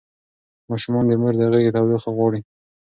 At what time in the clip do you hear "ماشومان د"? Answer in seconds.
0.69-1.11